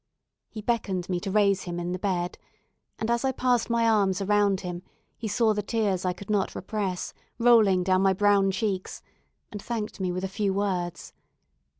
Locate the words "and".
2.97-3.11, 9.51-9.61